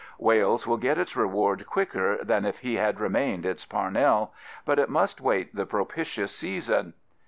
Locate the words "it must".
4.79-5.19